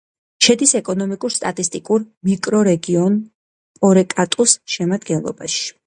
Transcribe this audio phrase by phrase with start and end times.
[0.45, 3.21] შედის ეკონომიკურ-სტატისტიკურ მიკრორეგიონ
[3.83, 5.67] პორეკატუს შემადგენლობაში.